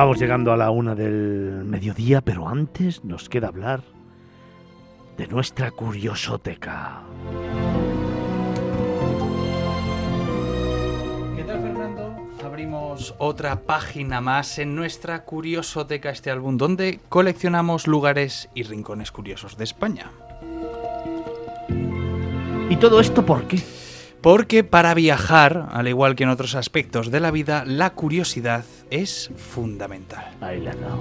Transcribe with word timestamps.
Vamos 0.00 0.18
llegando 0.18 0.52
a 0.52 0.56
la 0.56 0.70
una 0.70 0.94
del 0.94 1.62
mediodía, 1.66 2.22
pero 2.22 2.48
antes 2.48 3.04
nos 3.04 3.28
queda 3.28 3.48
hablar 3.48 3.82
de 5.18 5.26
nuestra 5.26 5.72
curiosoteca. 5.72 7.02
Abrimos 13.00 13.14
otra 13.18 13.62
página 13.62 14.20
más 14.20 14.58
en 14.58 14.76
nuestra 14.76 15.24
curiosoteca, 15.24 16.10
este 16.10 16.30
álbum, 16.30 16.58
donde 16.58 17.00
coleccionamos 17.08 17.86
lugares 17.86 18.50
y 18.54 18.62
rincones 18.64 19.10
curiosos 19.10 19.56
de 19.56 19.64
España. 19.64 20.10
¿Y 22.68 22.76
todo 22.76 23.00
esto 23.00 23.24
por 23.24 23.44
qué? 23.44 23.62
Porque 24.20 24.64
para 24.64 24.92
viajar, 24.92 25.70
al 25.72 25.88
igual 25.88 26.14
que 26.14 26.24
en 26.24 26.28
otros 26.28 26.54
aspectos 26.54 27.10
de 27.10 27.20
la 27.20 27.30
vida, 27.30 27.64
la 27.64 27.94
curiosidad 27.94 28.66
es 28.90 29.30
fundamental. 29.34 30.36
Ahí 30.42 30.60
la 30.60 30.74
dado. 30.74 30.98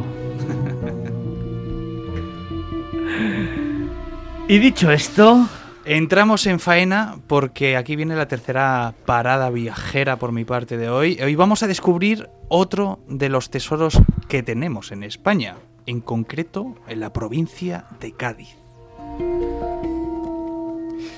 y 4.47 4.57
dicho 4.57 4.89
esto, 4.89 5.49
Entramos 5.85 6.45
en 6.45 6.59
faena 6.59 7.17
porque 7.27 7.77
aquí 7.77 7.95
viene 7.95 8.15
la 8.15 8.27
tercera 8.27 8.93
parada 9.05 9.49
viajera 9.49 10.17
por 10.17 10.31
mi 10.31 10.45
parte 10.45 10.77
de 10.77 10.89
hoy. 10.89 11.17
Hoy 11.21 11.35
vamos 11.35 11.63
a 11.63 11.67
descubrir 11.67 12.29
otro 12.49 12.99
de 13.07 13.29
los 13.29 13.49
tesoros 13.49 13.99
que 14.27 14.43
tenemos 14.43 14.91
en 14.91 15.03
España, 15.03 15.55
en 15.85 16.01
concreto 16.01 16.75
en 16.87 16.99
la 16.99 17.13
provincia 17.13 17.85
de 17.99 18.11
Cádiz. 18.11 18.55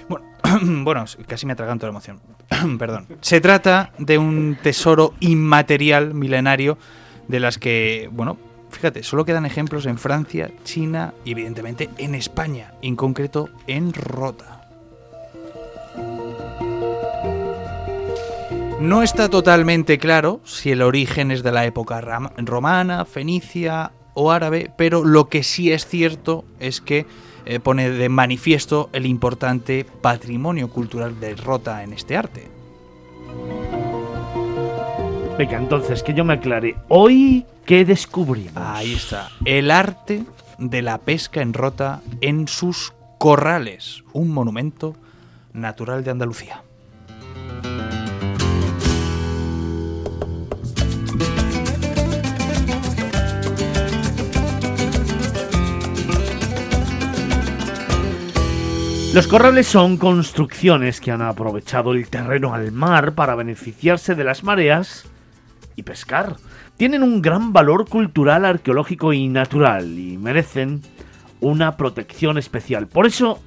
Bueno, 0.07 1.05
casi 1.27 1.45
me 1.45 1.53
atraganto 1.53 1.87
la 1.87 1.91
emoción. 1.91 2.21
Perdón. 2.77 3.07
Se 3.21 3.41
trata 3.41 3.91
de 3.97 4.17
un 4.17 4.57
tesoro 4.61 5.15
inmaterial 5.19 6.13
milenario 6.13 6.77
de 7.27 7.39
las 7.39 7.57
que, 7.57 8.09
bueno, 8.11 8.37
fíjate, 8.71 9.03
solo 9.03 9.25
quedan 9.25 9.45
ejemplos 9.45 9.85
en 9.85 9.97
Francia, 9.97 10.51
China 10.63 11.13
y 11.25 11.31
evidentemente 11.31 11.89
en 11.97 12.15
España, 12.15 12.73
en 12.81 12.95
concreto 12.95 13.49
en 13.67 13.93
Rota. 13.93 14.61
No 18.79 19.03
está 19.03 19.29
totalmente 19.29 19.99
claro 19.99 20.41
si 20.43 20.71
el 20.71 20.81
origen 20.81 21.29
es 21.29 21.43
de 21.43 21.51
la 21.51 21.65
época 21.65 22.01
romana, 22.01 23.05
fenicia 23.05 23.91
o 24.15 24.31
árabe, 24.31 24.71
pero 24.75 25.03
lo 25.03 25.29
que 25.29 25.43
sí 25.43 25.71
es 25.71 25.85
cierto 25.85 26.45
es 26.59 26.81
que 26.81 27.05
eh, 27.45 27.59
pone 27.59 27.91
de 27.91 28.09
manifiesto 28.09 28.89
el 28.93 29.05
importante 29.05 29.85
patrimonio 30.01 30.69
cultural 30.69 31.19
de 31.19 31.35
Rota 31.35 31.83
en 31.83 31.93
este 31.93 32.17
arte. 32.17 32.47
Venga, 35.37 35.57
entonces 35.57 36.03
que 36.03 36.13
yo 36.13 36.23
me 36.23 36.33
aclare. 36.33 36.75
Hoy, 36.87 37.45
¿qué 37.65 37.85
descubrimos? 37.85 38.53
Ahí 38.55 38.93
está, 38.93 39.29
el 39.45 39.71
arte 39.71 40.23
de 40.57 40.81
la 40.81 40.99
pesca 40.99 41.41
en 41.41 41.53
Rota 41.53 42.01
en 42.21 42.47
sus 42.47 42.93
corrales, 43.17 44.03
un 44.13 44.29
monumento 44.29 44.95
natural 45.53 46.03
de 46.03 46.11
Andalucía. 46.11 46.63
Los 59.13 59.27
corrales 59.27 59.67
son 59.67 59.97
construcciones 59.97 61.01
que 61.01 61.11
han 61.11 61.21
aprovechado 61.21 61.91
el 61.91 62.07
terreno 62.07 62.53
al 62.53 62.71
mar 62.71 63.13
para 63.13 63.35
beneficiarse 63.35 64.15
de 64.15 64.23
las 64.23 64.45
mareas 64.45 65.05
y 65.75 65.83
pescar. 65.83 66.37
Tienen 66.77 67.03
un 67.03 67.21
gran 67.21 67.53
valor 67.53 67.87
cultural, 67.87 68.45
arqueológico 68.45 69.13
y 69.13 69.27
natural 69.27 69.97
y 69.97 70.17
merecen 70.17 70.81
una 71.39 71.77
protección 71.77 72.37
especial. 72.37 72.87
Por 72.87 73.05
eso 73.05 73.39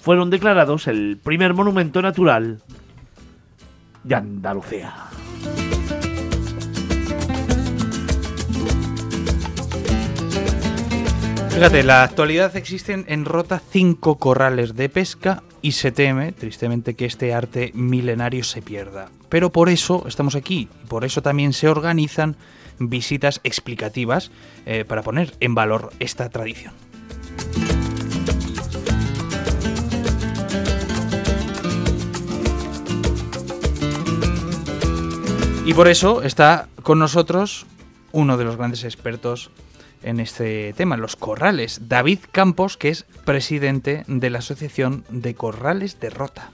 fueron 0.00 0.30
declarados 0.30 0.86
el 0.86 1.18
primer 1.22 1.54
monumento 1.54 2.02
natural 2.02 2.60
de 4.02 4.14
Andalucía. 4.14 4.94
Fíjate, 11.54 11.80
en 11.80 11.86
la 11.86 12.02
actualidad 12.02 12.56
existen 12.56 13.04
en 13.06 13.24
Rota 13.24 13.62
cinco 13.70 14.18
corrales 14.18 14.74
de 14.74 14.88
pesca 14.88 15.44
y 15.64 15.72
se 15.72 15.92
teme, 15.92 16.32
tristemente, 16.32 16.92
que 16.92 17.06
este 17.06 17.32
arte 17.32 17.70
milenario 17.72 18.44
se 18.44 18.60
pierda. 18.60 19.08
Pero 19.30 19.50
por 19.50 19.70
eso 19.70 20.04
estamos 20.06 20.34
aquí, 20.34 20.68
y 20.84 20.86
por 20.88 21.06
eso 21.06 21.22
también 21.22 21.54
se 21.54 21.70
organizan 21.70 22.36
visitas 22.78 23.40
explicativas 23.44 24.30
eh, 24.66 24.84
para 24.86 25.00
poner 25.00 25.32
en 25.40 25.54
valor 25.54 25.90
esta 26.00 26.28
tradición. 26.28 26.74
Y 35.64 35.72
por 35.72 35.88
eso 35.88 36.22
está 36.22 36.68
con 36.82 36.98
nosotros 36.98 37.64
uno 38.12 38.36
de 38.36 38.44
los 38.44 38.58
grandes 38.58 38.84
expertos 38.84 39.50
en 40.04 40.20
este 40.20 40.72
tema, 40.74 40.96
los 40.96 41.16
corrales, 41.16 41.88
David 41.88 42.20
Campos, 42.30 42.76
que 42.76 42.90
es 42.90 43.04
presidente 43.24 44.04
de 44.06 44.30
la 44.30 44.38
Asociación 44.38 45.04
de 45.10 45.34
Corrales 45.34 45.98
de 46.00 46.10
Rota. 46.10 46.50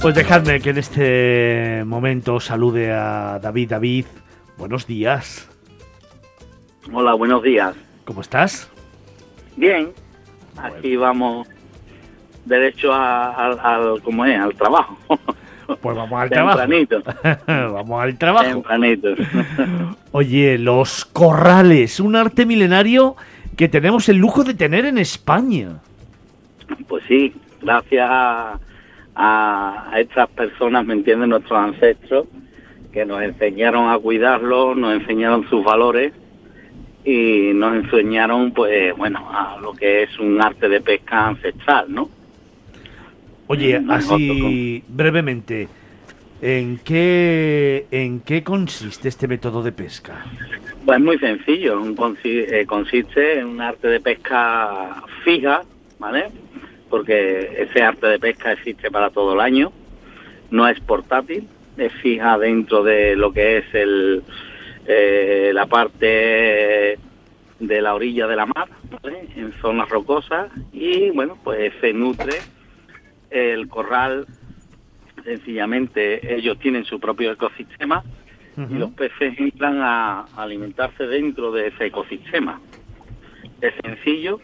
Pues 0.00 0.14
dejadme 0.14 0.60
que 0.60 0.70
en 0.70 0.78
este 0.78 1.82
momento 1.84 2.38
salude 2.38 2.92
a 2.92 3.38
David. 3.40 3.70
David, 3.70 4.04
buenos 4.56 4.86
días. 4.86 5.48
Hola, 6.92 7.14
buenos 7.14 7.42
días. 7.42 7.74
¿Cómo 8.04 8.20
estás? 8.20 8.70
Bien, 9.56 9.90
aquí 10.56 10.94
vamos 10.96 11.48
derecho 12.44 12.92
a- 12.92 13.98
¿cómo 14.04 14.24
es? 14.24 14.38
al 14.38 14.54
trabajo. 14.54 14.96
Pues 15.80 15.96
vamos 15.96 16.20
al 16.20 16.30
trabajo. 16.30 16.58
Tempranito, 16.58 17.02
vamos 17.46 18.02
al 18.02 18.18
trabajo. 18.18 18.46
tempranito. 18.46 19.08
Oye, 20.12 20.58
los 20.58 21.04
corrales, 21.04 22.00
un 22.00 22.16
arte 22.16 22.46
milenario 22.46 23.16
que 23.56 23.68
tenemos 23.68 24.08
el 24.08 24.16
lujo 24.16 24.44
de 24.44 24.54
tener 24.54 24.84
en 24.84 24.98
España. 24.98 25.80
pues 26.88 27.04
sí, 27.08 27.34
gracias 27.62 28.08
a, 28.10 28.58
a 29.14 29.90
estas 29.98 30.28
personas, 30.30 30.84
¿me 30.84 30.94
entienden? 30.94 31.30
Nuestros 31.30 31.58
ancestros, 31.58 32.26
que 32.92 33.04
nos 33.04 33.22
enseñaron 33.22 33.90
a 33.90 33.98
cuidarlos, 33.98 34.76
nos 34.76 34.94
enseñaron 34.94 35.48
sus 35.48 35.64
valores 35.64 36.12
y 37.04 37.52
nos 37.54 37.76
enseñaron, 37.76 38.52
pues, 38.52 38.96
bueno, 38.96 39.26
a 39.30 39.58
lo 39.60 39.72
que 39.72 40.02
es 40.02 40.18
un 40.18 40.40
arte 40.42 40.68
de 40.68 40.80
pesca 40.80 41.28
ancestral, 41.28 41.86
¿no? 41.88 42.10
Oye, 43.48 43.80
así 43.88 44.82
brevemente, 44.88 45.68
¿en 46.42 46.78
qué, 46.78 47.86
¿en 47.90 48.20
qué 48.20 48.42
consiste 48.42 49.08
este 49.08 49.28
método 49.28 49.62
de 49.62 49.72
pesca? 49.72 50.24
Pues 50.84 51.00
muy 51.00 51.18
sencillo, 51.18 51.80
eh, 52.24 52.66
consiste 52.66 53.38
en 53.38 53.46
un 53.46 53.60
arte 53.60 53.88
de 53.88 54.00
pesca 54.00 55.02
fija, 55.24 55.62
¿vale? 55.98 56.26
Porque 56.90 57.68
ese 57.68 57.82
arte 57.82 58.08
de 58.08 58.18
pesca 58.18 58.52
existe 58.52 58.90
para 58.90 59.10
todo 59.10 59.34
el 59.34 59.40
año, 59.40 59.72
no 60.50 60.66
es 60.68 60.80
portátil, 60.80 61.46
es 61.76 61.92
fija 61.94 62.38
dentro 62.38 62.82
de 62.82 63.14
lo 63.14 63.32
que 63.32 63.58
es 63.58 63.74
el, 63.74 64.24
eh, 64.86 65.52
la 65.54 65.66
parte 65.66 66.98
de 67.60 67.80
la 67.80 67.94
orilla 67.94 68.26
de 68.26 68.36
la 68.36 68.46
mar, 68.46 68.68
¿vale? 69.02 69.28
en 69.36 69.52
zonas 69.60 69.88
rocosas, 69.88 70.50
y 70.72 71.10
bueno, 71.10 71.38
pues 71.42 71.72
se 71.80 71.92
nutre 71.92 72.55
el 73.30 73.68
corral, 73.68 74.26
sencillamente 75.24 76.36
ellos 76.36 76.58
tienen 76.58 76.84
su 76.84 77.00
propio 77.00 77.32
ecosistema, 77.32 78.04
y 78.70 78.74
los 78.74 78.92
peces 78.92 79.38
entran 79.38 79.82
a 79.82 80.24
alimentarse 80.34 81.06
dentro 81.06 81.52
de 81.52 81.66
ese 81.66 81.86
ecosistema. 81.86 82.58
Es 83.60 83.74
sencillo, 83.84 84.40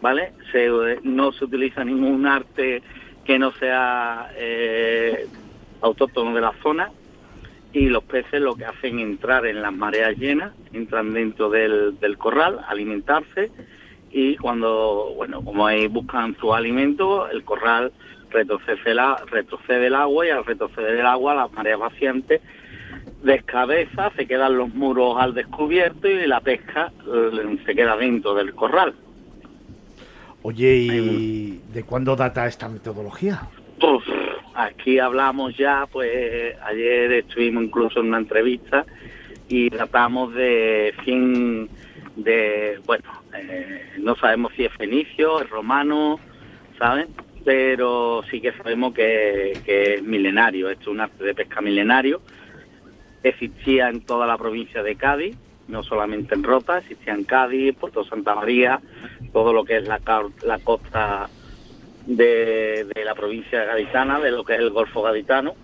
¿vale? 0.00 0.32
Se, 0.52 0.70
no 1.02 1.32
se 1.32 1.44
utiliza 1.44 1.84
ningún 1.84 2.26
arte 2.26 2.82
que 3.26 3.38
no 3.38 3.52
sea 3.52 4.30
eh, 4.36 5.26
autóctono 5.82 6.34
de 6.34 6.40
la 6.40 6.54
zona 6.62 6.90
y 7.74 7.90
los 7.90 8.04
peces 8.04 8.40
lo 8.40 8.54
que 8.54 8.64
hacen 8.64 8.98
es 9.00 9.04
entrar 9.04 9.44
en 9.44 9.60
las 9.60 9.72
mareas 9.74 10.16
llenas, 10.16 10.54
entran 10.72 11.12
dentro 11.12 11.50
del, 11.50 11.98
del 12.00 12.16
corral, 12.16 12.60
alimentarse 12.66 13.50
y 14.18 14.34
cuando, 14.36 15.12
bueno, 15.14 15.44
como 15.44 15.66
ahí 15.66 15.88
buscan 15.88 16.34
su 16.40 16.54
alimento, 16.54 17.28
el 17.28 17.44
corral 17.44 17.92
retrocede, 18.30 18.94
la, 18.94 19.22
retrocede 19.30 19.88
el 19.88 19.94
agua 19.94 20.26
y 20.26 20.30
al 20.30 20.42
retroceder 20.42 20.96
el 20.96 21.04
agua 21.04 21.34
las 21.34 21.52
mareas 21.52 21.78
vaciantes 21.78 22.40
descabeza, 23.22 24.10
se 24.16 24.26
quedan 24.26 24.56
los 24.56 24.72
muros 24.72 25.16
al 25.18 25.34
descubierto 25.34 26.08
y 26.08 26.26
la 26.26 26.40
pesca 26.40 26.90
eh, 27.06 27.58
se 27.66 27.74
queda 27.74 27.94
dentro 27.94 28.34
del 28.34 28.54
corral. 28.54 28.94
Oye, 30.40 30.76
¿y 30.76 31.60
de 31.74 31.82
cuándo 31.82 32.16
data 32.16 32.46
esta 32.46 32.70
metodología? 32.70 33.42
Pues 33.78 34.02
aquí 34.54 34.98
hablamos 34.98 35.54
ya, 35.58 35.86
pues 35.92 36.56
ayer 36.64 37.12
estuvimos 37.12 37.64
incluso 37.64 38.00
en 38.00 38.06
una 38.06 38.18
entrevista 38.18 38.86
y 39.46 39.68
tratamos 39.68 40.32
de 40.32 40.94
fin 41.04 41.68
de, 42.16 42.80
bueno, 42.86 43.04
eh, 43.40 43.92
no 43.98 44.16
sabemos 44.16 44.52
si 44.56 44.64
es 44.64 44.72
fenicio, 44.72 45.40
es 45.40 45.50
romano, 45.50 46.18
¿saben? 46.78 47.08
Pero 47.44 48.22
sí 48.30 48.40
que 48.40 48.52
sabemos 48.52 48.94
que, 48.94 49.52
es 49.66 50.02
milenario, 50.02 50.68
esto 50.68 50.82
es 50.82 50.88
un 50.88 51.00
arte 51.00 51.24
de 51.24 51.34
pesca 51.34 51.60
milenario 51.60 52.20
existía 53.28 53.88
en 53.88 54.02
toda 54.02 54.26
la 54.26 54.38
provincia 54.38 54.82
de 54.82 54.96
Cádiz, 54.96 55.36
no 55.68 55.82
solamente 55.82 56.34
en 56.34 56.44
Rota, 56.44 56.78
existía 56.78 57.14
en 57.14 57.24
Cádiz, 57.24 57.74
Puerto 57.76 58.04
Santa 58.04 58.34
María, 58.34 58.80
todo 59.32 59.52
lo 59.52 59.64
que 59.64 59.78
es 59.78 59.88
la, 59.88 60.00
la 60.44 60.58
costa 60.60 61.28
de, 62.06 62.86
la 63.04 63.14
provincia 63.14 63.64
gaditana, 63.64 64.20
de 64.20 64.30
lo 64.30 64.44
que 64.44 64.54
es 64.54 64.60
el 64.60 64.70
Golfo 64.70 65.02
Gaditano. 65.02 65.54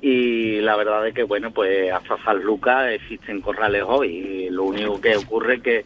Y 0.00 0.60
la 0.60 0.76
verdad 0.76 1.06
es 1.06 1.14
que, 1.14 1.22
bueno, 1.22 1.52
pues 1.52 1.92
hasta 1.92 2.22
San 2.24 2.42
Lucas 2.42 2.90
existen 2.90 3.40
corrales 3.40 3.84
hoy. 3.86 4.48
lo 4.50 4.64
único 4.64 5.00
que 5.00 5.16
ocurre 5.16 5.54
es 5.54 5.62
que 5.62 5.84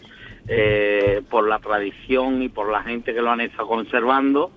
eh, 0.48 1.22
por 1.28 1.48
la 1.48 1.58
tradición 1.58 2.42
y 2.42 2.48
por 2.48 2.70
la 2.70 2.82
gente 2.82 3.12
que 3.12 3.20
lo 3.20 3.30
han 3.30 3.40
estado 3.40 3.68
conservando, 3.68 4.50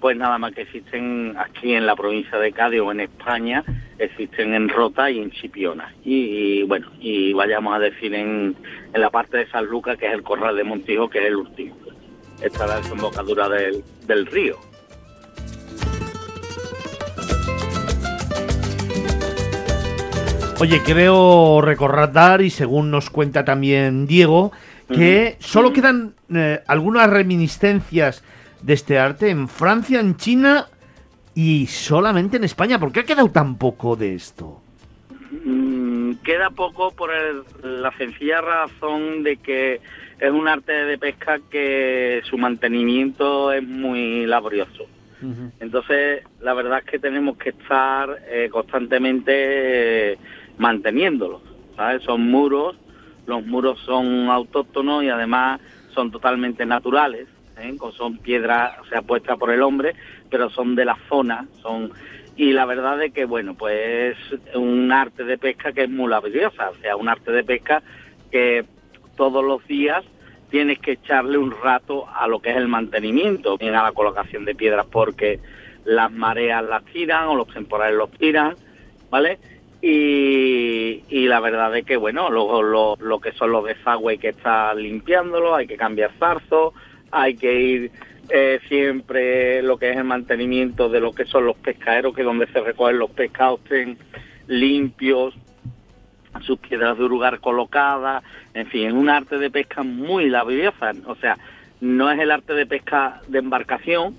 pues 0.00 0.16
nada 0.16 0.38
más 0.38 0.52
que 0.52 0.62
existen 0.62 1.34
aquí 1.38 1.74
en 1.74 1.86
la 1.86 1.94
provincia 1.94 2.38
de 2.38 2.52
Cádiz 2.52 2.80
o 2.80 2.90
en 2.90 3.00
España, 3.00 3.62
existen 3.98 4.54
en 4.54 4.68
Rota 4.68 5.10
y 5.10 5.20
en 5.20 5.30
Chipiona. 5.30 5.94
Y, 6.04 6.62
bueno, 6.62 6.88
y 6.98 7.32
vayamos 7.32 7.74
a 7.74 7.78
decir 7.78 8.14
en, 8.14 8.56
en, 8.92 9.00
la 9.00 9.10
parte 9.10 9.36
de 9.36 9.50
San 9.50 9.66
Lucas, 9.66 9.98
que 9.98 10.06
es 10.06 10.12
el 10.12 10.22
Corral 10.22 10.56
de 10.56 10.64
Montijo, 10.64 11.10
que 11.10 11.18
es 11.18 11.26
el 11.26 11.36
último. 11.36 11.76
Esta 12.42 12.64
es 12.64 12.70
la 12.70 12.76
desembocadura 12.78 13.48
del, 13.48 13.84
del 14.06 14.26
río. 14.26 14.56
Oye, 20.60 20.82
creo 20.84 21.62
recordar, 21.62 22.42
y 22.42 22.50
según 22.50 22.90
nos 22.90 23.08
cuenta 23.08 23.46
también 23.46 24.06
Diego, 24.06 24.52
que 24.92 25.36
solo 25.38 25.72
quedan 25.72 26.14
eh, 26.34 26.60
algunas 26.66 27.08
reminiscencias 27.08 28.24
de 28.62 28.72
este 28.74 28.98
arte 28.98 29.30
en 29.30 29.48
Francia, 29.48 30.00
en 30.00 30.16
China 30.16 30.66
y 31.34 31.66
solamente 31.66 32.36
en 32.36 32.44
España. 32.44 32.78
¿Por 32.78 32.92
qué 32.92 33.00
ha 33.00 33.04
quedado 33.04 33.30
tan 33.30 33.56
poco 33.56 33.96
de 33.96 34.14
esto? 34.14 34.60
Mm, 35.44 36.14
queda 36.24 36.50
poco 36.50 36.90
por 36.90 37.10
la 37.62 37.96
sencilla 37.96 38.40
razón 38.40 39.22
de 39.22 39.36
que 39.36 39.80
es 40.18 40.30
un 40.30 40.48
arte 40.48 40.72
de 40.72 40.98
pesca 40.98 41.40
que 41.50 42.20
su 42.24 42.36
mantenimiento 42.36 43.52
es 43.52 43.62
muy 43.62 44.26
laborioso. 44.26 44.86
Entonces, 45.60 46.22
la 46.40 46.54
verdad 46.54 46.78
es 46.78 46.84
que 46.86 46.98
tenemos 46.98 47.36
que 47.36 47.50
estar 47.50 48.22
eh, 48.30 48.48
constantemente 48.50 50.16
manteniéndolo. 50.56 51.42
Son 52.06 52.22
muros, 52.22 52.76
los 53.30 53.46
muros 53.46 53.78
son 53.86 54.28
autóctonos 54.28 55.02
y 55.02 55.08
además 55.08 55.60
son 55.94 56.10
totalmente 56.10 56.66
naturales. 56.66 57.26
¿eh? 57.60 57.76
son 57.96 58.18
piedras, 58.18 58.78
o 58.80 58.84
sea, 58.86 59.02
puestas 59.02 59.38
por 59.38 59.50
el 59.50 59.62
hombre, 59.62 59.94
pero 60.30 60.50
son 60.50 60.74
de 60.74 60.84
la 60.84 60.96
zona, 61.08 61.46
son 61.62 61.92
y 62.36 62.52
la 62.52 62.64
verdad 62.64 63.02
es 63.02 63.12
que 63.12 63.26
bueno, 63.26 63.54
pues 63.54 64.16
es 64.30 64.56
un 64.56 64.90
arte 64.92 65.24
de 65.24 65.36
pesca 65.36 65.72
que 65.72 65.82
es 65.82 65.90
muy 65.90 66.08
laboriosa, 66.08 66.70
o 66.70 66.74
sea, 66.76 66.96
un 66.96 67.08
arte 67.08 67.32
de 67.32 67.44
pesca 67.44 67.82
que 68.30 68.64
todos 69.16 69.44
los 69.44 69.66
días 69.66 70.04
tienes 70.50 70.78
que 70.78 70.92
echarle 70.92 71.36
un 71.36 71.52
rato 71.62 72.06
a 72.08 72.26
lo 72.26 72.40
que 72.40 72.50
es 72.50 72.56
el 72.56 72.68
mantenimiento, 72.68 73.58
bien 73.58 73.74
a 73.74 73.82
la 73.82 73.92
colocación 73.92 74.44
de 74.44 74.54
piedras 74.54 74.86
porque 74.90 75.38
las 75.84 76.10
mareas 76.10 76.64
las 76.64 76.84
tiran 76.86 77.28
o 77.28 77.36
los 77.36 77.48
temporales 77.48 77.96
los 77.96 78.10
tiran, 78.12 78.54
¿vale? 79.10 79.38
Y, 79.82 81.26
la 81.26 81.40
verdad 81.40 81.74
es 81.76 81.86
que, 81.86 81.96
bueno, 81.96 82.30
luego 82.30 82.62
lo, 82.62 82.96
lo 83.00 83.20
que 83.20 83.32
son 83.32 83.52
los 83.52 83.64
desagües 83.64 84.20
que 84.20 84.30
estar 84.30 84.76
limpiándolo, 84.76 85.54
hay 85.54 85.66
que 85.66 85.76
cambiar 85.76 86.10
zarzos, 86.18 86.74
hay 87.10 87.36
que 87.36 87.60
ir 87.60 87.90
eh, 88.28 88.60
siempre 88.68 89.62
lo 89.62 89.78
que 89.78 89.90
es 89.90 89.96
el 89.96 90.04
mantenimiento 90.04 90.88
de 90.88 91.00
lo 91.00 91.12
que 91.12 91.24
son 91.24 91.46
los 91.46 91.56
pescaderos, 91.56 92.14
que 92.14 92.22
donde 92.22 92.46
se 92.48 92.60
recogen 92.60 92.98
los 92.98 93.10
pescados 93.10 93.60
estén 93.64 93.98
limpios, 94.46 95.34
sus 96.42 96.58
piedras 96.58 96.96
de 96.96 97.08
lugar 97.08 97.40
colocadas, 97.40 98.22
en 98.54 98.66
fin, 98.66 98.86
es 98.86 98.92
un 98.92 99.08
arte 99.08 99.38
de 99.38 99.50
pesca 99.50 99.82
muy 99.82 100.28
laboriosa, 100.28 100.92
o 101.06 101.16
sea, 101.16 101.38
no 101.80 102.10
es 102.10 102.20
el 102.20 102.30
arte 102.30 102.54
de 102.54 102.66
pesca 102.66 103.20
de 103.28 103.38
embarcación, 103.38 104.14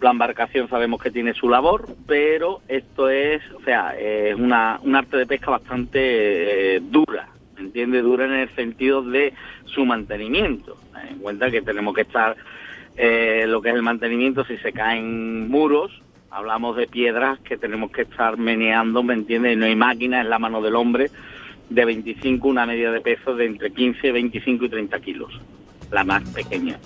la 0.00 0.10
embarcación 0.10 0.68
sabemos 0.68 1.02
que 1.02 1.10
tiene 1.10 1.34
su 1.34 1.48
labor, 1.48 1.86
pero 2.06 2.60
esto 2.68 3.08
es, 3.08 3.42
o 3.52 3.62
sea, 3.62 3.96
es 3.98 4.34
una, 4.34 4.78
un 4.82 4.94
arte 4.94 5.16
de 5.16 5.26
pesca 5.26 5.50
bastante 5.50 6.76
eh, 6.76 6.80
dura, 6.80 7.28
entiende? 7.58 8.02
Dura 8.02 8.26
en 8.26 8.32
el 8.32 8.54
sentido 8.54 9.02
de 9.02 9.32
su 9.64 9.84
mantenimiento 9.84 10.76
en 11.08 11.18
cuenta 11.18 11.50
que 11.50 11.62
tenemos 11.62 11.94
que 11.94 12.02
estar, 12.02 12.36
eh, 12.96 13.44
lo 13.46 13.60
que 13.60 13.70
es 13.70 13.74
el 13.74 13.82
mantenimiento, 13.82 14.44
si 14.44 14.56
se 14.58 14.72
caen 14.72 15.48
muros, 15.48 16.02
hablamos 16.30 16.76
de 16.76 16.86
piedras 16.86 17.38
que 17.40 17.56
tenemos 17.56 17.90
que 17.90 18.02
estar 18.02 18.36
meneando, 18.36 19.02
¿me 19.02 19.14
entiendes? 19.14 19.56
No 19.56 19.66
hay 19.66 19.76
máquina, 19.76 20.20
en 20.20 20.30
la 20.30 20.38
mano 20.38 20.60
del 20.62 20.76
hombre, 20.76 21.10
de 21.68 21.84
25, 21.84 22.48
una 22.48 22.66
media 22.66 22.90
de 22.90 23.00
peso 23.00 23.34
de 23.34 23.46
entre 23.46 23.70
15, 23.70 24.12
25 24.12 24.64
y 24.64 24.68
30 24.68 25.00
kilos, 25.00 25.40
la 25.90 26.04
más 26.04 26.22
pequeña. 26.30 26.78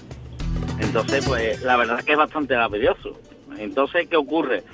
Entonces, 0.91 1.25
pues 1.25 1.63
la 1.63 1.77
verdad 1.77 2.01
es 2.01 2.05
que 2.05 2.13
es 2.13 2.19
bastante 2.19 2.57
laborioso. 2.57 3.17
Entonces, 3.57 4.09
¿qué 4.09 4.17
ocurre? 4.17 4.65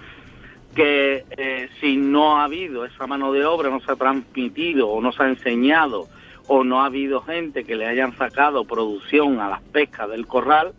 Que 0.74 1.26
eh, 1.36 1.68
si 1.78 1.98
no 1.98 2.38
ha 2.38 2.44
habido 2.44 2.86
esa 2.86 3.06
mano 3.06 3.34
de 3.34 3.44
obra, 3.44 3.68
no 3.68 3.80
se 3.80 3.92
ha 3.92 3.96
transmitido 3.96 4.88
o 4.88 5.02
no 5.02 5.12
se 5.12 5.22
ha 5.22 5.28
enseñado 5.28 6.08
o 6.46 6.64
no 6.64 6.80
ha 6.80 6.86
habido 6.86 7.20
gente 7.20 7.64
que 7.64 7.76
le 7.76 7.84
hayan 7.84 8.16
sacado 8.16 8.64
producción 8.64 9.40
a 9.40 9.50
las 9.50 9.60
pescas 9.60 10.08
del 10.08 10.26
corral, 10.26 10.72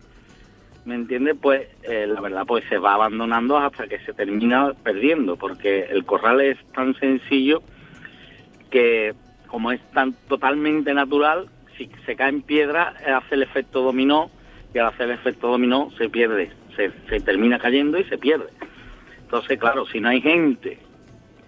¿me 0.86 0.96
entiende? 0.96 1.36
Pues 1.36 1.68
eh, 1.84 2.08
la 2.08 2.20
verdad 2.20 2.44
pues 2.48 2.64
se 2.68 2.80
va 2.80 2.96
abandonando 2.96 3.60
hasta 3.60 3.86
que 3.86 4.00
se 4.00 4.14
termina 4.14 4.74
perdiendo, 4.82 5.36
porque 5.36 5.84
el 5.84 6.04
corral 6.04 6.42
es 6.42 6.58
tan 6.74 6.96
sencillo 6.96 7.62
que 8.72 9.14
como 9.46 9.72
es 9.72 9.82
tan 9.92 10.14
totalmente 10.28 10.96
natural, 10.96 11.48
si 11.78 11.92
se 12.08 12.16
cae 12.16 12.30
en 12.30 12.42
piedra 12.42 12.96
hace 13.16 13.36
el 13.36 13.44
efecto 13.44 13.84
dominó 13.84 14.32
y 14.74 14.80
al 14.80 14.88
hacer 14.88 15.10
el 15.10 15.16
efecto 15.16 15.48
dominó 15.48 15.92
se 15.98 16.10
pierde, 16.10 16.52
se, 16.76 16.92
se 17.10 17.20
termina 17.20 17.60
cayendo 17.60 17.98
y 17.98 18.04
se 18.06 18.18
pierde. 18.18 18.48
Entonces, 19.22 19.60
claro, 19.60 19.86
si 19.86 20.00
no 20.00 20.10
hay 20.10 20.22
gente 20.22 20.80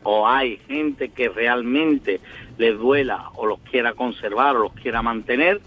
o 0.04 0.28
hay 0.28 0.58
gente 0.68 1.10
que 1.10 1.30
realmente 1.30 2.20
les 2.58 2.78
duela 2.78 3.30
o 3.36 3.46
los 3.46 3.60
quiera 3.62 3.94
conservar 3.94 4.56
o 4.56 4.64
los 4.64 4.74
quiera 4.74 5.02
mantener, 5.02 5.62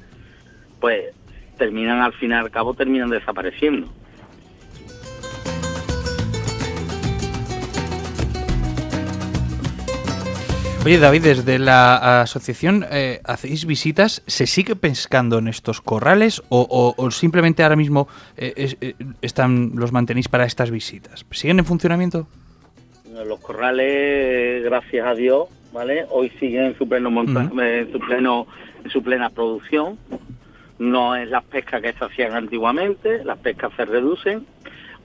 pues 0.81 1.15
terminan 1.59 2.01
al 2.01 2.13
fin 2.15 2.31
y 2.31 2.35
al 2.35 2.51
cabo 2.51 2.75
terminan 2.75 3.11
desapareciendo. 3.11 3.89
Oye 10.85 10.99
David, 10.99 11.23
desde 11.23 11.61
la 11.61 12.23
asociación 12.23 12.85
eh, 12.91 13.21
hacéis 13.23 13.67
visitas, 13.67 14.25
¿se 14.27 14.49
sigue 14.49 14.75
pescando 14.75 15.39
en 15.39 15.47
estos 15.47 15.81
corrales 15.81 16.43
o, 16.49 17.09
simplemente 17.13 17.63
ahora 17.63 17.77
mismo 17.77 18.09
eh, 18.37 18.75
eh, 18.81 18.95
están 19.23 19.71
los 19.77 19.93
mantenéis 19.93 20.27
para 20.27 20.45
estas 20.45 20.73
visitas? 20.73 21.25
¿Siguen 21.31 21.61
en 21.61 21.67
funcionamiento? 21.67 22.27
Los 23.25 23.39
corrales, 23.39 24.65
gracias 24.65 25.07
a 25.07 25.15
Dios, 25.15 25.49
¿vale? 25.73 26.05
Hoy 26.11 26.31
siguen 26.41 26.65
en 26.65 26.77
su 26.77 26.89
pleno 26.89 27.11
en 27.11 27.93
su 27.93 28.01
pleno, 28.01 28.49
en 28.83 28.91
su 28.91 29.03
plena 29.05 29.31
producción. 29.31 29.99
No 30.81 31.15
es 31.15 31.29
las 31.29 31.45
pescas 31.45 31.81
que 31.81 31.93
se 31.93 32.05
hacían 32.05 32.35
antiguamente, 32.35 33.25
las 33.25 33.39
pescas 33.39 33.71
se 33.77 33.85
reducen. 33.85 34.47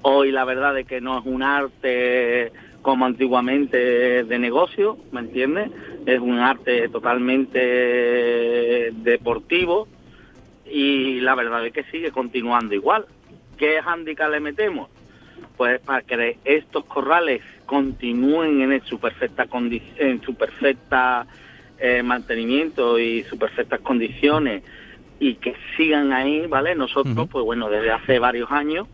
Hoy 0.02 0.32
la 0.32 0.44
verdad 0.44 0.76
es 0.80 0.88
que 0.88 1.02
no 1.02 1.20
es 1.20 1.26
un 1.26 1.44
arte 1.44 2.52
como 2.82 3.06
antiguamente 3.06 4.24
de 4.24 4.40
negocio, 4.40 4.98
¿me 5.12 5.20
entiendes? 5.22 5.72
Es 6.06 6.20
un 6.20 6.40
arte 6.40 6.88
totalmente 6.90 7.60
deportivo 8.94 9.88
y 10.66 11.20
la 11.20 11.36
verdad 11.36 11.66
es 11.66 11.74
que 11.74 11.84
sigue 11.86 12.12
continuando 12.12 12.74
igual. 12.74 13.06
¿Qué 13.58 13.80
handicap 13.80 14.32
le 14.32 14.40
metemos? 14.40 14.90
Pues 15.56 15.80
para 15.82 16.02
que 16.04 16.38
estos 16.46 16.86
corrales 16.86 17.42
continúen 17.66 18.62
en 18.72 18.84
su 18.86 19.00
perfecta 19.00 19.48
en 19.98 20.22
su 20.22 20.36
perfecta 20.36 21.26
eh, 21.80 22.04
mantenimiento 22.04 23.00
y 23.00 23.24
sus 23.24 23.38
perfectas 23.38 23.82
condiciones 23.82 24.64
y 25.20 25.36
que 25.36 25.56
sigan 25.76 26.14
ahí, 26.14 26.46
¿vale? 26.48 26.76
Nosotros, 26.76 27.28
pues 27.32 27.44
bueno, 27.44 27.70
desde 27.70 27.92
hace 27.92 28.20
varios 28.20 28.52
años 28.52 28.88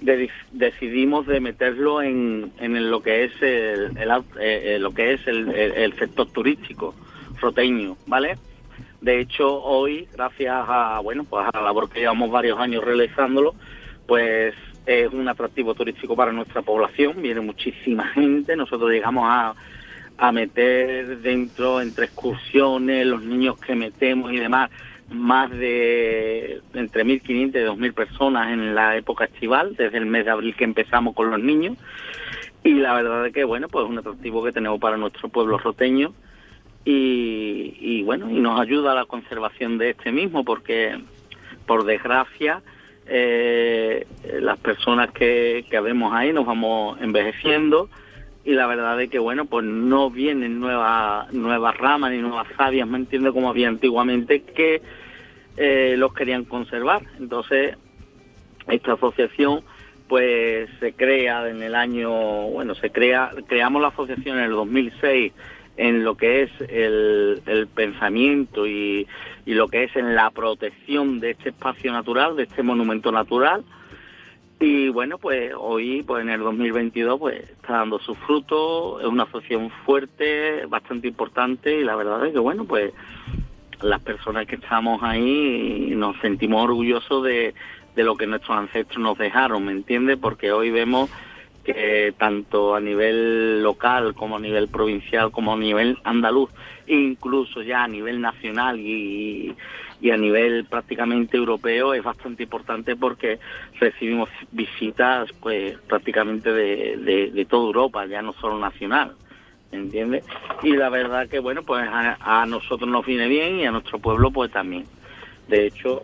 decidimos 0.00 1.26
de 1.26 1.40
meterlo 1.40 2.02
en, 2.02 2.52
en 2.60 2.90
lo 2.90 3.02
que 3.02 3.24
es 3.24 3.32
el, 3.42 3.96
eh, 3.96 4.22
eh, 4.40 4.78
lo 4.78 4.92
que 4.92 5.14
es 5.14 5.26
el, 5.26 5.50
el, 5.50 5.92
sector 5.98 6.30
turístico 6.30 6.94
roteño, 7.40 7.96
¿vale? 8.06 8.38
De 9.00 9.20
hecho, 9.20 9.62
hoy, 9.62 10.08
gracias 10.12 10.54
a 10.68 11.00
bueno, 11.02 11.24
pues 11.24 11.46
a 11.46 11.56
la 11.56 11.64
labor 11.64 11.88
que 11.88 12.00
llevamos 12.00 12.30
varios 12.30 12.58
años 12.58 12.84
realizándolo, 12.84 13.54
pues 14.06 14.54
es 14.86 15.12
un 15.12 15.28
atractivo 15.28 15.74
turístico 15.74 16.16
para 16.16 16.32
nuestra 16.32 16.62
población, 16.62 17.20
viene 17.20 17.40
muchísima 17.40 18.08
gente, 18.08 18.56
nosotros 18.56 18.90
llegamos 18.90 19.24
a, 19.26 19.54
a 20.16 20.32
meter 20.32 21.18
dentro 21.18 21.80
entre 21.80 22.06
excursiones, 22.06 23.06
los 23.06 23.22
niños 23.22 23.58
que 23.58 23.74
metemos 23.74 24.32
y 24.32 24.38
demás, 24.38 24.70
más 25.10 25.50
de 25.50 26.60
entre 26.74 27.04
1.500 27.04 27.28
y 27.28 27.50
2.000 27.50 27.94
personas 27.94 28.52
en 28.52 28.74
la 28.74 28.96
época 28.96 29.24
estival, 29.24 29.74
desde 29.76 29.98
el 29.98 30.06
mes 30.06 30.24
de 30.24 30.30
abril 30.30 30.54
que 30.54 30.64
empezamos 30.64 31.14
con 31.14 31.30
los 31.30 31.40
niños. 31.40 31.76
Y 32.64 32.74
la 32.74 32.94
verdad 32.94 33.26
es 33.26 33.32
que, 33.32 33.44
bueno, 33.44 33.68
pues 33.68 33.84
es 33.84 33.90
un 33.90 33.98
atractivo 33.98 34.44
que 34.44 34.52
tenemos 34.52 34.80
para 34.80 34.96
nuestro 34.96 35.28
pueblo 35.28 35.58
roteño 35.58 36.12
y, 36.84 38.02
bueno, 38.04 38.30
y 38.30 38.40
nos 38.40 38.60
ayuda 38.60 38.92
a 38.92 38.94
la 38.94 39.04
conservación 39.04 39.78
de 39.78 39.90
este 39.90 40.10
mismo 40.10 40.44
porque, 40.44 40.98
por 41.66 41.84
desgracia, 41.84 42.62
eh, 43.06 44.06
las 44.40 44.58
personas 44.58 45.10
que, 45.10 45.64
que 45.68 45.80
vemos 45.80 46.12
ahí 46.14 46.32
nos 46.32 46.46
vamos 46.46 46.98
envejeciendo 47.00 47.88
y 48.44 48.52
la 48.52 48.66
verdad 48.66 49.00
es 49.02 49.10
que 49.10 49.18
bueno 49.18 49.44
pues 49.44 49.64
no 49.66 50.10
vienen 50.10 50.58
nuevas 50.58 51.30
nuevas 51.34 51.76
ramas 51.76 52.12
ni 52.12 52.18
nuevas 52.18 52.46
sabias 52.56 52.88
me 52.88 52.96
entiende 52.96 53.30
como 53.30 53.50
había 53.50 53.68
antiguamente 53.68 54.42
que 54.42 54.80
eh, 55.58 55.94
los 55.96 56.12
querían 56.14 56.44
conservar. 56.44 57.02
Entonces 57.18 57.76
esta 58.68 58.92
asociación 58.92 59.62
pues 60.08 60.70
se 60.80 60.94
crea 60.94 61.48
en 61.48 61.62
el 61.62 61.74
año 61.74 62.10
bueno 62.10 62.74
se 62.74 62.90
crea 62.90 63.30
creamos 63.46 63.82
la 63.82 63.88
asociación 63.88 64.38
en 64.38 64.44
el 64.44 64.52
2006 64.52 65.32
en 65.78 66.02
lo 66.02 66.16
que 66.16 66.42
es 66.42 66.50
el, 66.68 67.40
el 67.46 67.66
pensamiento 67.68 68.66
y, 68.66 69.06
y 69.46 69.54
lo 69.54 69.68
que 69.68 69.84
es 69.84 69.96
en 69.96 70.14
la 70.14 70.30
protección 70.30 71.20
de 71.20 71.30
este 71.30 71.50
espacio 71.50 71.92
natural 71.92 72.36
de 72.36 72.42
este 72.42 72.62
monumento 72.62 73.12
natural. 73.12 73.64
Y 74.60 74.88
bueno, 74.88 75.18
pues 75.18 75.52
hoy, 75.56 76.02
pues 76.02 76.22
en 76.22 76.30
el 76.30 76.40
2022, 76.40 77.20
pues 77.20 77.48
está 77.48 77.74
dando 77.74 78.00
sus 78.00 78.18
frutos, 78.18 79.00
es 79.00 79.06
una 79.06 79.22
asociación 79.22 79.70
fuerte, 79.86 80.66
bastante 80.66 81.06
importante 81.06 81.78
y 81.78 81.84
la 81.84 81.94
verdad 81.94 82.26
es 82.26 82.32
que 82.32 82.40
bueno, 82.40 82.64
pues 82.64 82.92
las 83.82 84.00
personas 84.00 84.46
que 84.46 84.56
estamos 84.56 85.02
ahí 85.02 85.92
nos 85.94 86.16
sentimos 86.20 86.64
orgullosos 86.64 87.24
de, 87.24 87.54
de 87.94 88.04
lo 88.04 88.16
que 88.16 88.26
nuestros 88.26 88.56
ancestros 88.56 88.98
nos 88.98 89.18
dejaron, 89.18 89.64
¿me 89.64 89.72
entiendes? 89.72 90.18
Porque 90.20 90.52
hoy 90.52 90.70
vemos 90.70 91.10
que 91.64 92.14
tanto 92.16 92.74
a 92.74 92.80
nivel 92.80 93.62
local 93.62 94.14
como 94.14 94.36
a 94.36 94.40
nivel 94.40 94.68
provincial 94.68 95.30
como 95.30 95.52
a 95.52 95.56
nivel 95.58 95.98
andaluz, 96.04 96.50
incluso 96.86 97.62
ya 97.62 97.84
a 97.84 97.88
nivel 97.88 98.22
nacional 98.22 98.80
y, 98.80 99.54
y 100.00 100.10
a 100.10 100.16
nivel 100.16 100.64
prácticamente 100.64 101.36
europeo 101.36 101.92
es 101.92 102.02
bastante 102.02 102.44
importante 102.44 102.96
porque 102.96 103.38
recibimos 103.80 104.28
visitas 104.52 105.30
pues 105.40 105.76
prácticamente 105.88 106.52
de, 106.52 107.30
de, 107.34 107.44
toda 107.44 107.66
Europa, 107.66 108.06
ya 108.06 108.22
no 108.22 108.32
solo 108.34 108.58
nacional. 108.58 109.14
¿Entiendes? 109.70 110.24
Y 110.62 110.72
la 110.72 110.88
verdad 110.88 111.28
que 111.28 111.40
bueno, 111.40 111.62
pues 111.62 111.86
a, 111.90 112.46
nosotros 112.46 112.88
nos 112.88 113.04
viene 113.04 113.28
bien 113.28 113.60
y 113.60 113.66
a 113.66 113.70
nuestro 113.70 113.98
pueblo 113.98 114.30
pues 114.30 114.50
también. 114.50 114.86
De 115.46 115.66
hecho, 115.66 116.02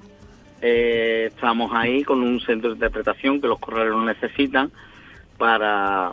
eh, 0.61 1.31
estamos 1.35 1.73
ahí 1.75 2.05
con 2.05 2.23
un 2.23 2.41
centro 2.41 2.71
de 2.71 2.77
interpretación 2.77 3.41
que 3.41 3.49
los 3.49 3.59
corraleros 3.59 4.05
necesitan 4.05 4.71
para 5.39 6.13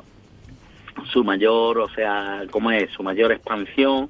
su 1.12 1.24
mayor, 1.24 1.79
o 1.79 1.89
sea, 1.89 2.43
¿cómo 2.51 2.72
es? 2.72 2.89
Su 2.91 3.03
mayor 3.03 3.31
expansión, 3.31 4.10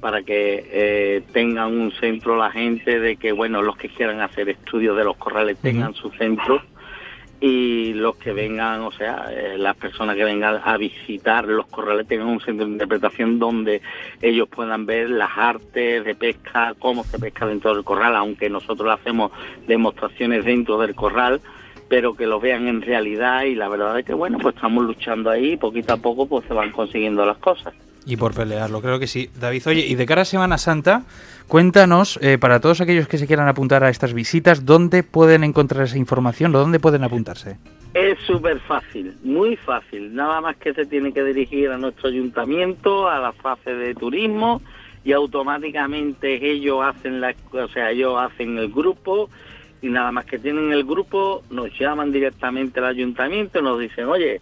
para 0.00 0.22
que 0.22 0.66
eh, 0.70 1.22
tengan 1.32 1.72
un 1.72 1.92
centro 1.92 2.36
la 2.36 2.50
gente, 2.50 2.98
de 3.00 3.16
que, 3.16 3.32
bueno, 3.32 3.62
los 3.62 3.76
que 3.76 3.88
quieran 3.88 4.20
hacer 4.20 4.48
estudios 4.48 4.96
de 4.96 5.04
los 5.04 5.16
corrales 5.16 5.58
tengan 5.58 5.94
su 5.94 6.10
centro 6.10 6.62
y 7.44 7.92
los 7.94 8.14
que 8.18 8.32
vengan, 8.32 8.82
o 8.82 8.92
sea, 8.92 9.26
eh, 9.32 9.58
las 9.58 9.76
personas 9.76 10.14
que 10.14 10.22
vengan 10.22 10.60
a 10.64 10.76
visitar 10.76 11.44
los 11.44 11.66
corrales 11.66 12.06
tengan 12.06 12.28
un 12.28 12.38
centro 12.38 12.64
de 12.64 12.70
interpretación 12.70 13.40
donde 13.40 13.82
ellos 14.20 14.48
puedan 14.48 14.86
ver 14.86 15.10
las 15.10 15.30
artes 15.36 16.04
de 16.04 16.14
pesca, 16.14 16.74
cómo 16.78 17.02
se 17.02 17.18
pesca 17.18 17.44
dentro 17.44 17.74
del 17.74 17.82
corral, 17.82 18.14
aunque 18.14 18.48
nosotros 18.48 18.88
hacemos 18.96 19.32
demostraciones 19.66 20.44
dentro 20.44 20.78
del 20.78 20.94
corral, 20.94 21.40
pero 21.88 22.14
que 22.14 22.28
lo 22.28 22.38
vean 22.38 22.68
en 22.68 22.80
realidad 22.80 23.42
y 23.42 23.56
la 23.56 23.68
verdad 23.68 23.98
es 23.98 24.04
que, 24.04 24.14
bueno, 24.14 24.38
pues 24.38 24.54
estamos 24.54 24.84
luchando 24.84 25.28
ahí, 25.28 25.56
poquito 25.56 25.94
a 25.94 25.96
poco 25.96 26.26
pues 26.26 26.46
se 26.46 26.54
van 26.54 26.70
consiguiendo 26.70 27.26
las 27.26 27.38
cosas. 27.38 27.74
Y 28.04 28.16
por 28.16 28.34
pelearlo, 28.34 28.80
creo 28.80 28.98
que 28.98 29.06
sí. 29.06 29.30
David, 29.38 29.62
oye, 29.66 29.86
y 29.86 29.94
de 29.94 30.06
cara 30.06 30.22
a 30.22 30.24
Semana 30.24 30.58
Santa, 30.58 31.02
cuéntanos, 31.46 32.18
eh, 32.20 32.38
para 32.38 32.60
todos 32.60 32.80
aquellos 32.80 33.06
que 33.06 33.18
se 33.18 33.26
quieran 33.26 33.48
apuntar 33.48 33.84
a 33.84 33.90
estas 33.90 34.12
visitas, 34.12 34.64
¿dónde 34.64 35.02
pueden 35.02 35.44
encontrar 35.44 35.84
esa 35.84 35.98
información 35.98 36.54
o 36.54 36.58
dónde 36.58 36.80
pueden 36.80 37.04
apuntarse? 37.04 37.58
Es 37.94 38.18
súper 38.26 38.58
fácil, 38.60 39.14
muy 39.22 39.56
fácil. 39.56 40.14
Nada 40.14 40.40
más 40.40 40.56
que 40.56 40.74
se 40.74 40.86
tiene 40.86 41.12
que 41.12 41.22
dirigir 41.22 41.70
a 41.70 41.78
nuestro 41.78 42.08
ayuntamiento, 42.08 43.08
a 43.08 43.18
la 43.20 43.32
fase 43.32 43.74
de 43.74 43.94
turismo, 43.94 44.62
y 45.04 45.12
automáticamente 45.12 46.50
ellos 46.50 46.80
hacen 46.84 47.20
la, 47.20 47.34
o 47.52 47.68
sea, 47.68 47.90
ellos 47.90 48.16
hacen 48.18 48.58
el 48.58 48.70
grupo 48.70 49.28
y 49.80 49.88
nada 49.88 50.12
más 50.12 50.24
que 50.26 50.38
tienen 50.38 50.72
el 50.72 50.84
grupo 50.84 51.42
nos 51.50 51.76
llaman 51.78 52.12
directamente 52.12 52.78
al 52.78 52.86
ayuntamiento 52.86 53.58
y 53.58 53.62
nos 53.62 53.80
dicen, 53.80 54.06
oye, 54.06 54.40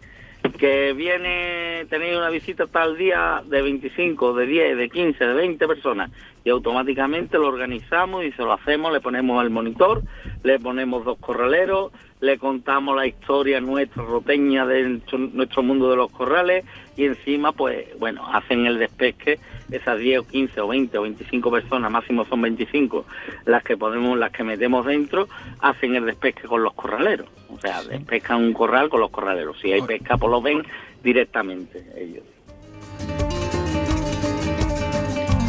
que 0.60 0.92
viene, 0.92 1.86
tenéis 1.88 2.18
una 2.18 2.28
visita 2.28 2.66
tal 2.66 2.98
día 2.98 3.42
de 3.46 3.62
25, 3.62 4.34
de 4.34 4.46
10, 4.46 4.76
de 4.76 4.90
15, 4.90 5.24
de 5.26 5.32
20 5.32 5.66
personas. 5.66 6.10
Y 6.44 6.50
automáticamente 6.50 7.38
lo 7.38 7.48
organizamos 7.48 8.24
y 8.26 8.32
se 8.32 8.42
lo 8.42 8.52
hacemos, 8.52 8.92
le 8.92 9.00
ponemos 9.00 9.42
el 9.42 9.48
monitor, 9.48 10.02
le 10.42 10.58
ponemos 10.58 11.02
dos 11.06 11.18
corraleros, 11.18 11.92
le 12.20 12.38
contamos 12.38 12.94
la 12.94 13.06
historia 13.06 13.60
nuestra 13.60 14.02
roteña 14.02 14.66
de 14.66 15.00
nuestro 15.32 15.62
mundo 15.62 15.90
de 15.90 15.96
los 15.96 16.10
corrales 16.10 16.64
y 16.96 17.04
encima 17.04 17.52
pues 17.52 17.86
bueno, 17.98 18.26
hacen 18.32 18.66
el 18.66 18.78
despesque 18.78 19.38
esas 19.70 19.98
10 19.98 20.20
o 20.20 20.26
15 20.26 20.60
o 20.60 20.68
20 20.68 20.98
o 20.98 21.02
25 21.02 21.50
personas, 21.50 21.90
máximo 21.90 22.24
son 22.24 22.42
25, 22.42 23.04
las 23.46 23.62
que 23.62 23.76
podemos, 23.76 24.18
las 24.18 24.32
que 24.32 24.44
metemos 24.44 24.84
dentro, 24.84 25.28
hacen 25.60 25.94
el 25.94 26.06
despesque 26.06 26.42
con 26.42 26.62
los 26.62 26.74
corraleros. 26.74 27.28
O 27.48 27.58
sea, 27.58 27.82
despescan 27.82 28.42
un 28.42 28.52
corral 28.52 28.88
con 28.88 29.00
los 29.00 29.10
corraleros. 29.10 29.58
Si 29.60 29.72
hay 29.72 29.82
pesca, 29.82 30.16
pues 30.16 30.30
lo 30.30 30.42
ven 30.42 30.64
directamente 31.02 31.84
ellos. 31.96 32.24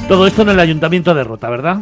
Todo 0.08 0.28
esto 0.28 0.42
en 0.44 0.50
el 0.50 0.60
Ayuntamiento 0.60 1.14
de 1.14 1.24
Rota, 1.24 1.50
¿verdad? 1.50 1.78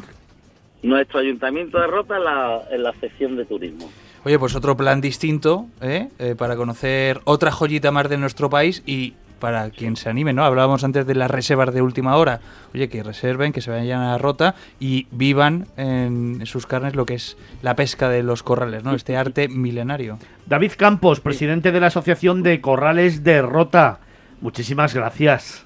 Nuestro 0.81 1.19
Ayuntamiento 1.19 1.79
de 1.79 1.87
Rota 1.87 2.17
en 2.17 2.23
la, 2.23 2.61
en 2.71 2.83
la 2.83 2.93
sección 2.93 3.35
de 3.35 3.45
turismo. 3.45 3.89
Oye, 4.25 4.37
pues 4.37 4.55
otro 4.55 4.75
plan 4.75 5.01
distinto 5.01 5.67
¿eh? 5.81 6.09
Eh, 6.19 6.35
para 6.37 6.55
conocer 6.55 7.21
otra 7.23 7.51
joyita 7.51 7.91
más 7.91 8.09
de 8.09 8.17
nuestro 8.17 8.49
país 8.49 8.83
y 8.85 9.13
para 9.39 9.69
quien 9.69 9.95
se 9.95 10.09
anime, 10.09 10.33
¿no? 10.33 10.43
Hablábamos 10.43 10.83
antes 10.83 11.07
de 11.07 11.15
las 11.15 11.31
reservas 11.31 11.73
de 11.73 11.81
última 11.81 12.17
hora. 12.17 12.41
Oye, 12.73 12.89
que 12.89 13.01
reserven, 13.01 13.53
que 13.53 13.61
se 13.61 13.71
vayan 13.71 14.01
a 14.01 14.11
la 14.11 14.17
rota 14.17 14.55
y 14.79 15.07
vivan 15.11 15.67
en 15.77 16.45
sus 16.45 16.67
carnes 16.67 16.95
lo 16.95 17.05
que 17.05 17.15
es 17.15 17.37
la 17.61 17.75
pesca 17.75 18.09
de 18.09 18.21
los 18.21 18.43
corrales, 18.43 18.83
¿no? 18.83 18.93
Este 18.93 19.15
arte 19.15 19.47
milenario. 19.47 20.19
David 20.45 20.73
Campos, 20.77 21.21
presidente 21.21 21.71
de 21.71 21.79
la 21.79 21.87
Asociación 21.87 22.43
de 22.43 22.61
Corrales 22.61 23.23
de 23.23 23.41
Rota. 23.41 23.99
Muchísimas 24.41 24.93
gracias. 24.93 25.65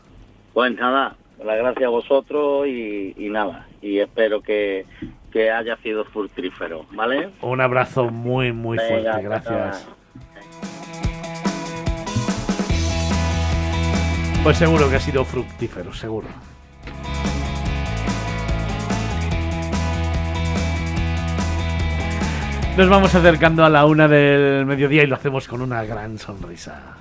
Pues 0.53 0.73
nada, 0.75 1.15
la 1.43 1.55
gracias 1.55 1.85
a 1.85 1.89
vosotros 1.89 2.67
y, 2.67 3.13
nada, 3.29 3.67
y 3.81 3.99
espero 3.99 4.41
que, 4.41 4.85
haya 5.51 5.75
sido 5.77 6.05
fructífero, 6.05 6.85
¿vale? 6.91 7.31
Un 7.41 7.61
abrazo 7.61 8.09
muy, 8.09 8.51
muy 8.51 8.77
fuerte, 8.77 9.21
gracias. 9.21 9.87
Pues 14.43 14.57
seguro 14.57 14.89
que 14.89 14.97
ha 14.97 14.99
sido 14.99 15.23
fructífero, 15.23 15.93
seguro. 15.93 16.27
Nos 22.75 22.89
vamos 22.89 23.13
acercando 23.15 23.63
a 23.63 23.69
la 23.69 23.85
una 23.85 24.07
del 24.07 24.65
mediodía 24.65 25.03
y 25.03 25.07
lo 25.07 25.15
hacemos 25.15 25.47
con 25.47 25.61
una 25.61 25.83
gran 25.85 26.17
sonrisa. 26.17 26.97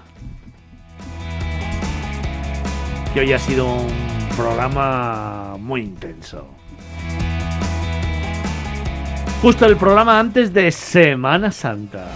Que 3.12 3.20
hoy 3.20 3.32
ha 3.32 3.38
sido 3.38 3.66
un 3.66 4.28
programa 4.36 5.56
muy 5.58 5.80
intenso. 5.80 6.61
Justo 9.42 9.66
el 9.66 9.76
programa 9.76 10.20
antes 10.20 10.54
de 10.54 10.70
Semana 10.70 11.50
Santa. 11.50 12.06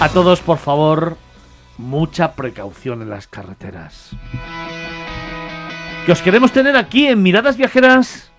A 0.00 0.08
todos, 0.08 0.40
por 0.40 0.58
favor, 0.58 1.16
mucha 1.78 2.32
precaución 2.32 3.02
en 3.02 3.08
las 3.08 3.28
carreteras. 3.28 4.10
Que 6.04 6.10
os 6.10 6.20
queremos 6.22 6.50
tener 6.50 6.76
aquí 6.76 7.06
en 7.06 7.22
Miradas 7.22 7.56
Viajeras 7.56 8.32